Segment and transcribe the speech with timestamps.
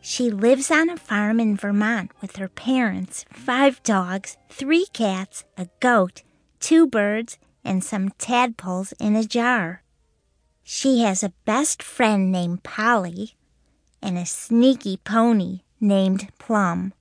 [0.00, 5.68] She lives on a farm in Vermont with her parents, five dogs, three cats, a
[5.80, 6.22] goat,
[6.58, 9.82] two birds, and some tadpoles in a jar.
[10.62, 13.34] She has a best friend named Polly
[14.00, 16.94] and a sneaky pony named Plum.